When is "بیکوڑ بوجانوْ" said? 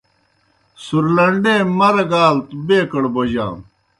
2.67-3.61